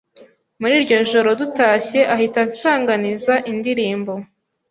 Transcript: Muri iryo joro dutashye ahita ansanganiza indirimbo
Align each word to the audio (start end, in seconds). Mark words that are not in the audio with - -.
Muri 0.59 0.73
iryo 0.81 0.97
joro 1.11 1.29
dutashye 1.39 1.99
ahita 2.13 2.39
ansanganiza 2.45 3.33
indirimbo 3.51 4.13